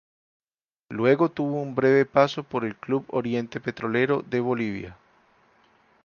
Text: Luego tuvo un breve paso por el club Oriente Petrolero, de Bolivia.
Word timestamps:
Luego 0.89 1.29
tuvo 1.29 1.61
un 1.61 1.75
breve 1.75 2.07
paso 2.07 2.41
por 2.41 2.65
el 2.65 2.75
club 2.75 3.05
Oriente 3.11 3.59
Petrolero, 3.61 4.23
de 4.23 4.39
Bolivia. 4.39 4.97